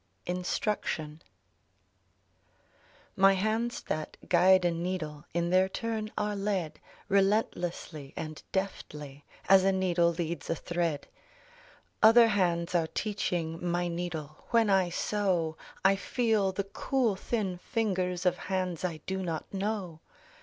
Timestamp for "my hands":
3.15-3.83